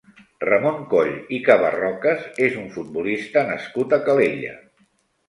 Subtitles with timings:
[0.43, 4.57] Ramon Coll i Cabarrocas és un futbolista nascut a Calella.